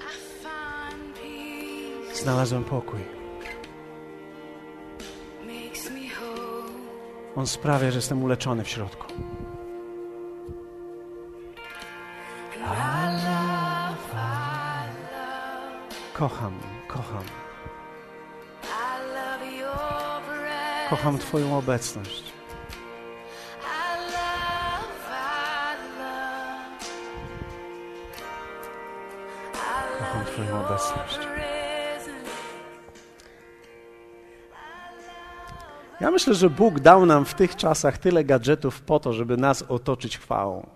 [0.00, 3.17] I find peace, Znalazłem pokój.
[7.38, 9.06] On sprawia, że jestem uleczony w środku.
[16.12, 17.24] Kocham, kocham,
[20.90, 22.32] kocham Twoją obecność.
[29.98, 31.18] Kocham Twoją obecność.
[36.00, 39.62] Ja myślę, że Bóg dał nam w tych czasach tyle gadżetów po to, żeby nas
[39.62, 40.66] otoczyć chwałą.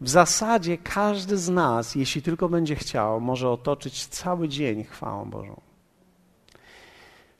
[0.00, 5.60] W zasadzie każdy z nas, jeśli tylko będzie chciał, może otoczyć cały dzień chwałą Bożą.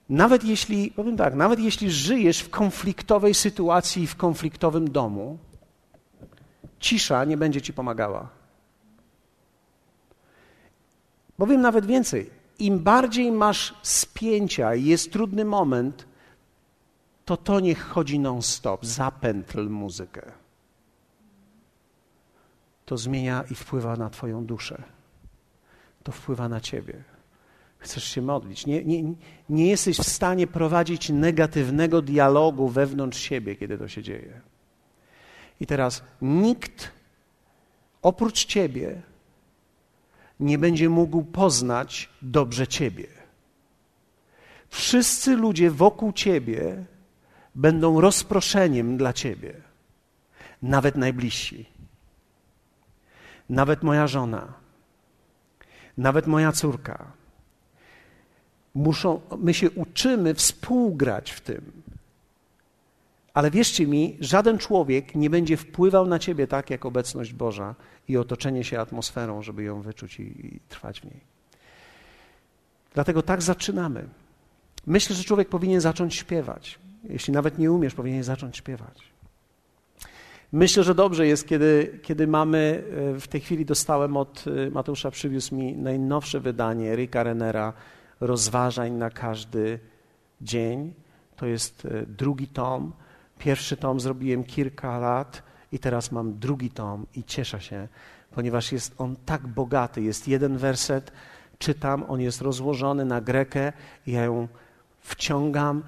[0.08, 5.38] Nawet jeśli, powiem tak, nawet jeśli żyjesz w konfliktowej sytuacji i w konfliktowym domu,
[6.80, 8.28] cisza nie będzie ci pomagała.
[11.37, 12.30] Powiem nawet więcej.
[12.58, 16.06] Im bardziej masz spięcia i jest trudny moment,
[17.24, 20.32] to to niech chodzi non-stop, zapętl muzykę.
[22.84, 24.82] To zmienia i wpływa na Twoją duszę.
[26.02, 27.04] To wpływa na Ciebie.
[27.78, 28.66] Chcesz się modlić.
[28.66, 29.14] Nie, nie,
[29.48, 34.40] nie jesteś w stanie prowadzić negatywnego dialogu wewnątrz siebie, kiedy to się dzieje.
[35.60, 36.90] I teraz nikt
[38.02, 39.02] oprócz Ciebie
[40.40, 43.06] nie będzie mógł poznać dobrze Ciebie.
[44.68, 46.84] Wszyscy ludzie wokół Ciebie
[47.55, 49.55] będą rozproszeniem dla Ciebie.
[50.62, 51.67] Nawet najbliżsi.
[53.49, 54.53] Nawet moja żona.
[55.99, 57.12] Nawet moja córka.
[58.75, 61.73] Muszą, my się uczymy współgrać w tym.
[63.35, 67.75] Ale wierzcie mi, żaden człowiek nie będzie wpływał na ciebie tak, jak obecność Boża
[68.09, 71.21] i otoczenie się atmosferą, żeby ją wyczuć i, i trwać w niej.
[72.95, 74.09] Dlatego tak zaczynamy.
[74.87, 76.79] Myślę, że człowiek powinien zacząć śpiewać.
[77.09, 79.14] Jeśli nawet nie umiesz, powinien zacząć śpiewać.
[80.53, 82.85] Myślę, że dobrze jest, kiedy, kiedy mamy,
[83.17, 87.73] e, w tej chwili dostałem od e, Mateusza, przywiózł mi najnowsze wydanie Ricka Renera,
[88.21, 89.79] rozważań na każdy
[90.40, 90.95] dzień.
[91.37, 92.93] To jest e, drugi tom.
[93.38, 97.88] Pierwszy tom zrobiłem kilka lat i teraz mam drugi tom i cieszę się,
[98.31, 100.03] ponieważ jest on tak bogaty.
[100.03, 101.12] Jest jeden werset,
[101.59, 103.73] czytam, on jest rozłożony na grekę
[104.07, 104.49] ja ją
[105.01, 105.83] wciągam.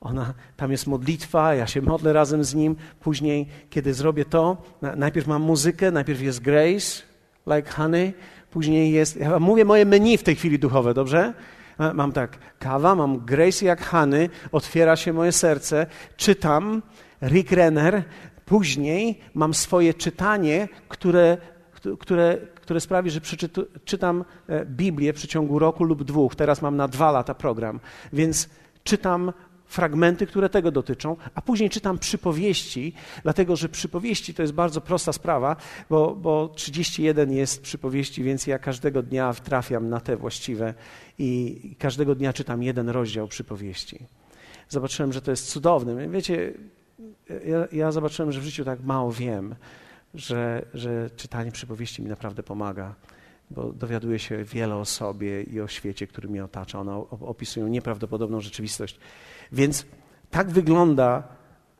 [0.00, 2.76] Ona, tam jest modlitwa, ja się modlę razem z nim.
[3.00, 7.02] Później, kiedy zrobię to, na, najpierw mam muzykę, najpierw jest grace,
[7.46, 8.14] like honey,
[8.50, 11.34] później jest, ja mówię moje menu w tej chwili duchowe, dobrze?
[11.78, 15.86] Ma- Mam tak, kawa, mam grace jak honey, otwiera się moje serce,
[16.16, 16.82] czytam
[17.22, 18.02] Rick Renner,
[18.46, 21.36] później mam swoje czytanie, które,
[21.98, 26.34] które, które sprawi, że przeczytu, czytam e, Biblię w przeciągu roku lub dwóch.
[26.34, 27.80] Teraz mam na dwa lata program,
[28.12, 28.48] więc
[28.84, 29.32] czytam
[29.70, 32.92] fragmenty, które tego dotyczą, a później czytam przypowieści,
[33.22, 35.56] dlatego że przypowieści to jest bardzo prosta sprawa,
[35.90, 40.74] bo, bo 31 jest przypowieści, więc ja każdego dnia trafiam na te właściwe
[41.18, 43.98] i każdego dnia czytam jeden rozdział przypowieści.
[44.68, 46.08] Zobaczyłem, że to jest cudowne.
[46.08, 46.52] Wiecie,
[47.46, 49.54] ja, ja zobaczyłem, że w życiu tak mało wiem,
[50.14, 52.94] że, że czytanie przypowieści mi naprawdę pomaga,
[53.50, 56.80] bo dowiaduję się wiele o sobie i o świecie, który mnie otacza.
[56.80, 58.98] One opisują nieprawdopodobną rzeczywistość.
[59.52, 59.86] Więc
[60.30, 61.22] tak wygląda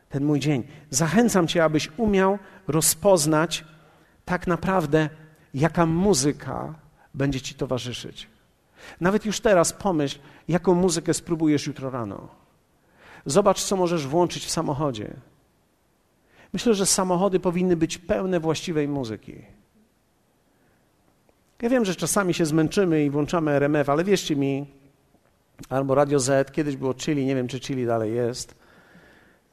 [0.09, 0.63] ten mój dzień.
[0.89, 3.65] Zachęcam Cię, abyś umiał rozpoznać
[4.25, 5.09] tak naprawdę,
[5.53, 6.75] jaka muzyka
[7.13, 8.27] będzie Ci towarzyszyć.
[9.01, 12.27] Nawet już teraz pomyśl, jaką muzykę spróbujesz jutro rano.
[13.25, 15.13] Zobacz, co możesz włączyć w samochodzie.
[16.53, 19.41] Myślę, że samochody powinny być pełne właściwej muzyki.
[21.61, 24.80] Ja wiem, że czasami się zmęczymy i włączamy RMF, ale wierzcie mi,
[25.69, 28.55] albo Radio Z, kiedyś było Chili, nie wiem czy Chili dalej jest,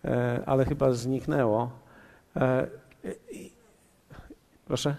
[0.04, 1.70] e, ale chyba zniknęło.
[2.36, 2.66] E,
[4.66, 4.96] proszę?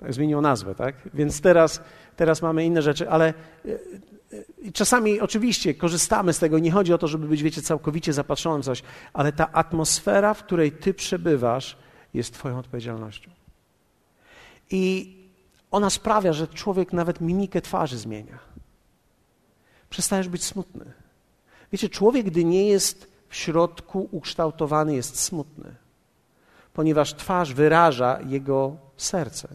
[0.00, 0.94] Tak, zmieniło nazwę, tak?
[1.14, 1.82] Więc teraz,
[2.16, 6.58] teraz mamy inne rzeczy, ale e, czasami oczywiście korzystamy z tego.
[6.58, 10.44] Nie chodzi o to, żeby być, wiecie, całkowicie zapatrzonym w coś, ale ta atmosfera, w
[10.44, 11.76] której ty przebywasz,
[12.14, 13.30] jest Twoją odpowiedzialnością.
[14.70, 15.16] I
[15.70, 18.49] ona sprawia, że człowiek nawet mimikę twarzy zmienia.
[19.90, 20.84] Przestajesz być smutny.
[21.72, 25.74] Wiecie, człowiek, gdy nie jest w środku ukształtowany, jest smutny,
[26.72, 29.48] ponieważ twarz wyraża jego serce.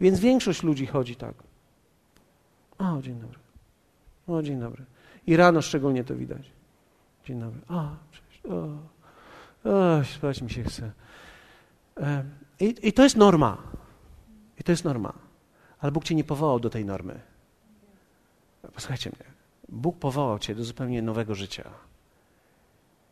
[0.00, 1.34] Więc większość ludzi chodzi tak.
[2.78, 3.38] O, dzień dobry.
[4.26, 4.84] O, dzień dobry.
[5.26, 6.50] I rano szczególnie to widać.
[7.24, 7.60] Dzień dobry.
[7.68, 8.42] O, cześć.
[8.46, 8.78] O,
[9.70, 10.92] o spać mi się chce.
[12.60, 13.58] I, I to jest norma.
[14.60, 15.12] I to jest norma.
[15.78, 17.20] Ale Bóg cię nie powołał do tej normy.
[18.74, 19.33] Posłuchajcie mnie.
[19.74, 21.70] Bóg powołał cię do zupełnie nowego życia.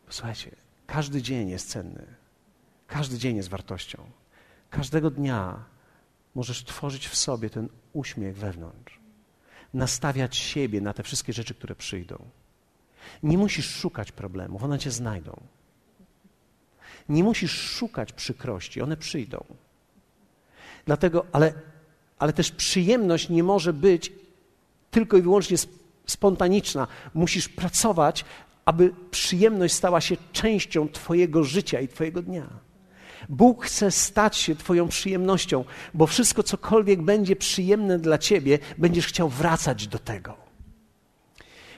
[0.07, 0.51] Posłuchajcie,
[0.87, 2.07] każdy dzień jest cenny.
[2.87, 4.05] Każdy dzień jest wartością.
[4.71, 5.65] Każdego dnia
[6.35, 9.01] możesz tworzyć w sobie ten uśmiech wewnątrz.
[9.75, 12.25] Nastawiać siebie na te wszystkie rzeczy, które przyjdą.
[13.23, 15.41] Nie musisz szukać problemów, one cię znajdą.
[17.09, 19.45] Nie musisz szukać przykrości, one przyjdą.
[20.87, 21.53] Dlatego, ale
[22.23, 24.13] ale też przyjemność nie może być
[24.91, 25.57] tylko i wyłącznie
[26.07, 26.87] spontaniczna.
[27.15, 28.25] Musisz pracować,
[28.65, 32.47] aby przyjemność stała się częścią Twojego życia i Twojego dnia.
[33.29, 39.29] Bóg chce stać się Twoją przyjemnością, bo wszystko, cokolwiek będzie przyjemne dla Ciebie, będziesz chciał
[39.29, 40.43] wracać do tego.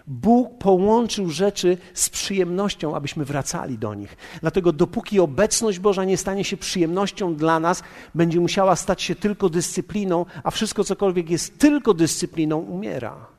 [0.06, 4.16] Bóg połączył rzeczy z przyjemnością, abyśmy wracali do nich.
[4.40, 7.82] Dlatego, dopóki obecność Boża nie stanie się przyjemnością dla nas,
[8.14, 13.33] będzie musiała stać się tylko dyscypliną, a wszystko, cokolwiek jest tylko dyscypliną, umiera.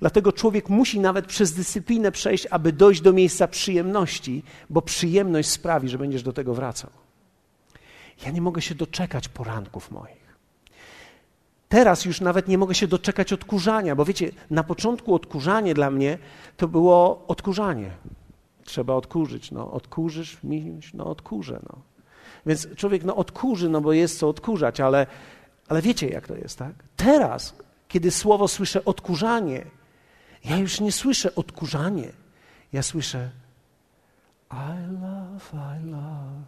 [0.00, 5.88] Dlatego człowiek musi nawet przez dyscyplinę przejść, aby dojść do miejsca przyjemności, bo przyjemność sprawi,
[5.88, 6.90] że będziesz do tego wracał.
[8.24, 10.22] Ja nie mogę się doczekać poranków moich.
[11.68, 16.18] Teraz już nawet nie mogę się doczekać odkurzania, bo wiecie, na początku odkurzanie dla mnie
[16.56, 17.90] to było odkurzanie.
[18.64, 19.50] Trzeba odkurzyć.
[19.50, 21.60] No, odkurzysz, miś, no odkurzę.
[21.68, 21.78] No.
[22.46, 25.06] Więc człowiek no, odkurzy, no bo jest co odkurzać, ale,
[25.68, 26.72] ale wiecie jak to jest, tak?
[26.96, 27.54] Teraz,
[27.88, 29.64] kiedy słowo słyszę odkurzanie,
[30.44, 32.12] ja już nie słyszę odkurzanie.
[32.72, 33.30] Ja słyszę
[34.52, 36.46] I love, I love,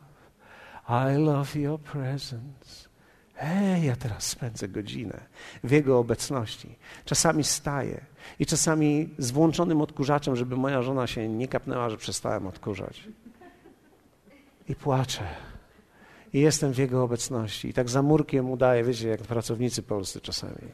[0.88, 2.88] I love your presence.
[3.34, 5.20] Hej, ja teraz spędzę godzinę
[5.64, 6.76] w Jego obecności.
[7.05, 8.05] Czasami staję
[8.38, 13.09] i czasami z włączonym odkurzaczem, żeby moja żona się nie kapnęła, że przestałem odkurzać.
[14.68, 15.22] I płaczę.
[16.32, 17.68] I jestem w Jego obecności.
[17.68, 20.68] I tak za murkiem udaję, wiecie, jak pracownicy polscy czasami.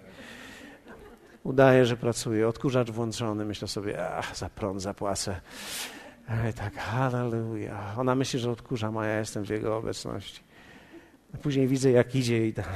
[1.44, 2.48] Udaję, że pracuję.
[2.48, 3.44] Odkurzacz włączony.
[3.44, 5.40] Myślę sobie, ach, za prąd zapłacę.
[6.50, 7.98] I tak, hallelujah.
[7.98, 10.40] Ona myśli, że odkurzam, a ja jestem w Jego obecności.
[11.42, 12.68] Później widzę, jak idzie i tak.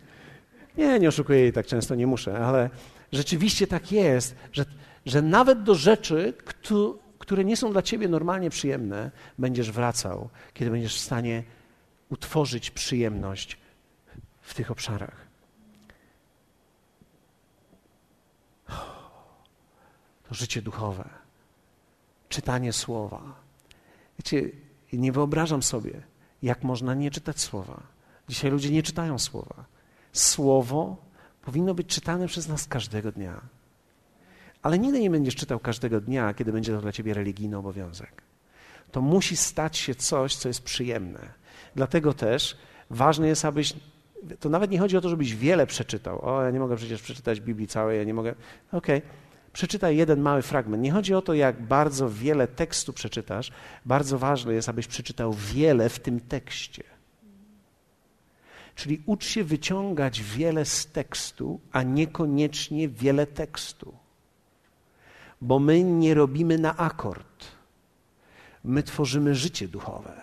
[0.78, 2.70] nie, nie oszukuję jej tak często, nie muszę, ale
[3.12, 4.64] rzeczywiście tak jest, że,
[5.06, 6.34] że nawet do rzeczy,
[7.18, 11.42] które nie są dla ciebie normalnie przyjemne, będziesz wracał, kiedy będziesz w stanie
[12.08, 13.58] utworzyć przyjemność
[14.40, 15.25] w tych obszarach.
[20.28, 21.08] To życie duchowe,
[22.28, 23.20] czytanie słowa.
[24.18, 24.50] Wiecie,
[24.92, 26.02] nie wyobrażam sobie,
[26.42, 27.82] jak można nie czytać słowa?
[28.28, 29.64] Dzisiaj ludzie nie czytają słowa.
[30.12, 30.96] Słowo
[31.42, 33.40] powinno być czytane przez nas każdego dnia.
[34.62, 38.22] Ale nigdy nie będziesz czytał każdego dnia, kiedy będzie to dla ciebie religijny obowiązek.
[38.92, 41.32] To musi stać się coś, co jest przyjemne.
[41.74, 42.56] Dlatego też
[42.90, 43.74] ważne jest, abyś.
[44.40, 46.24] To nawet nie chodzi o to, żebyś wiele przeczytał.
[46.24, 48.34] O, ja nie mogę przecież przeczytać Biblii całej, ja nie mogę.
[48.72, 48.98] Okej.
[48.98, 49.25] Okay
[49.56, 50.82] przeczytaj jeden mały fragment.
[50.82, 53.52] Nie chodzi o to, jak bardzo wiele tekstu przeczytasz.
[53.86, 56.82] Bardzo ważne jest, abyś przeczytał wiele w tym tekście.
[58.74, 63.94] Czyli ucz się wyciągać wiele z tekstu, a niekoniecznie wiele tekstu.
[65.40, 67.44] Bo my nie robimy na akord.
[68.64, 70.20] My tworzymy życie duchowe.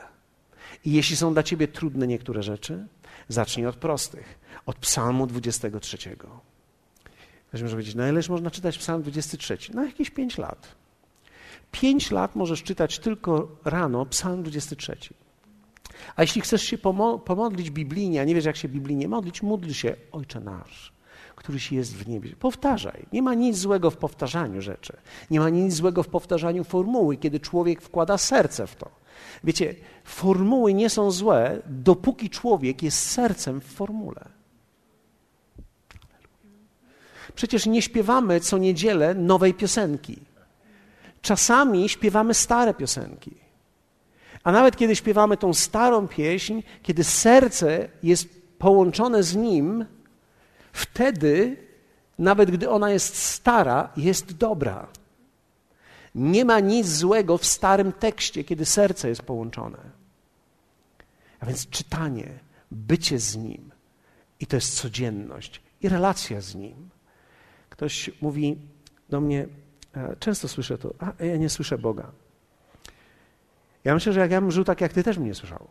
[0.86, 2.88] I jeśli są dla ciebie trudne niektóre rzeczy,
[3.28, 4.40] zacznij od prostych.
[4.66, 5.98] Od Psalmu 23.
[7.54, 9.58] Ktoś może powiedzieć, no ileż można czytać Psalm 23?
[9.74, 10.76] No jakieś 5 lat.
[11.72, 14.97] 5 lat możesz czytać tylko rano Psalm 23.
[16.16, 19.72] A jeśli chcesz się pomo pomodlić biblijnie, a nie wiesz jak się biblijnie modlić, módl
[19.72, 20.93] się Ojcze Nasz,
[21.36, 22.36] któryś jest w niebie.
[22.39, 23.06] Powtarzaj.
[23.14, 24.97] Nie ma nic złego w powtarzaniu rzeczy.
[25.32, 28.89] Nie ma nic złego w powtarzaniu formuły, kiedy człowiek wkłada serce w to.
[29.43, 34.43] Wiecie, formuły nie są złe, dopóki człowiek jest sercem w formule.
[37.36, 40.20] Przecież nie śpiewamy co niedzielę nowej piosenki.
[41.22, 43.36] Czasami śpiewamy stare piosenki.
[44.44, 48.28] A nawet kiedy śpiewamy tą starą pieśń, kiedy serce jest
[48.60, 49.86] połączone z nim,
[50.74, 51.58] wtedy,
[52.20, 54.88] nawet gdy ona jest stara, jest dobra.
[56.16, 59.78] Nie ma nic złego w starym tekście, kiedy serce jest połączone.
[61.40, 62.40] A więc czytanie,
[62.72, 63.72] bycie z nim,
[64.40, 66.90] i to jest codzienność, i relacja z nim.
[67.74, 68.57] Ktoś mówi
[69.09, 69.47] do mnie,
[69.93, 72.11] e, często słyszę to, a ja nie słyszę Boga.
[73.84, 75.67] Ja myślę, że jak ja bym żył tak jak ty, też bym nie słyszał.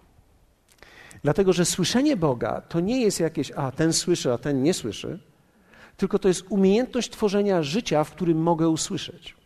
[1.22, 5.18] Dlatego, że słyszenie Boga to nie jest jakieś, a ten słyszy, a ten nie słyszy,
[5.96, 9.36] tylko to jest umiejętność tworzenia życia, w którym mogę usłyszeć.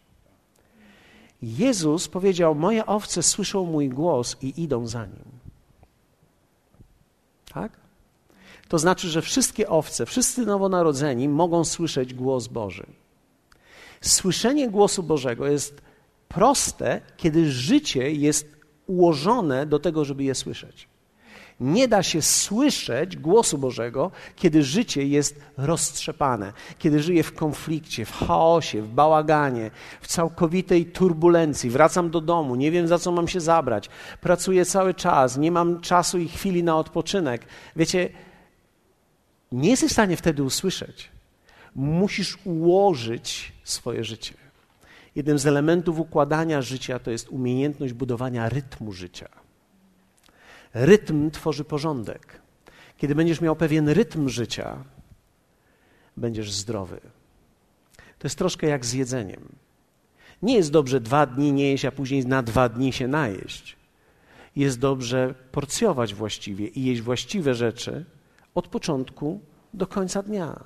[1.43, 5.25] Jezus powiedział: Moje owce słyszą mój głos i idą za nim.
[7.53, 7.86] Tak?
[8.69, 12.87] To znaczy, że wszystkie owce, wszyscy nowonarodzeni mogą słyszeć głos Boży.
[14.01, 15.83] Słyszenie głosu Bożego jest
[16.29, 18.57] proste, kiedy życie jest
[18.87, 20.89] ułożone do tego, żeby je słyszeć.
[21.61, 28.13] Nie da się słyszeć głosu Bożego, kiedy życie jest roztrzepane, kiedy żyję w konflikcie, w
[28.13, 31.71] chaosie, w bałaganie, w całkowitej turbulencji.
[31.71, 33.89] Wracam do domu, nie wiem za co mam się zabrać,
[34.21, 37.47] pracuję cały czas, nie mam czasu i chwili na odpoczynek.
[37.77, 38.09] Wiecie,
[39.53, 41.11] nie jesteś w stanie wtedy usłyszeć.
[41.75, 44.35] Musisz ułożyć swoje życie.
[45.15, 49.29] Jednym z elementów układania życia to jest umiejętność budowania rytmu życia.
[50.75, 52.41] Rytm tworzy porządek.
[52.97, 54.85] Kiedy będziesz miał pewien rytm życia,
[56.17, 57.01] będziesz zdrowy.
[57.97, 59.49] To jest troszkę jak z jedzeniem.
[60.43, 63.77] Nie jest dobrze dwa dni nie jeść, a później na dwa dni się najeść.
[64.57, 68.05] Jest dobrze porcjować właściwie i jeść właściwe rzeczy
[68.57, 69.41] od początku
[69.75, 70.65] do końca dnia.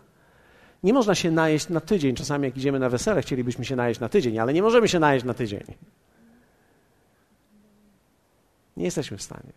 [0.82, 2.14] Nie można się najeść na tydzień.
[2.14, 5.24] Czasami, jak idziemy na wesele, chcielibyśmy się najeść na tydzień, ale nie możemy się najeść
[5.24, 5.64] na tydzień.
[8.76, 9.52] Nie jesteśmy w stanie.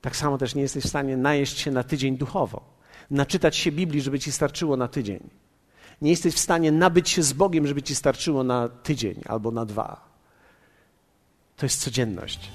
[0.00, 2.62] Tak samo też nie jesteś w stanie najeść się na tydzień duchowo,
[3.10, 5.30] naczytać się Biblii, żeby ci starczyło na tydzień.
[6.02, 9.66] Nie jesteś w stanie nabyć się z Bogiem, żeby ci starczyło na tydzień albo na
[9.66, 10.08] dwa.
[11.56, 12.50] To jest codzienność.